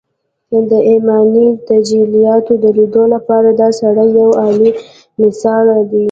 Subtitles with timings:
[0.69, 4.69] د ايماني تجلياتو د ليدو لپاره دا سړی يو اعلی
[5.21, 5.99] مثال دی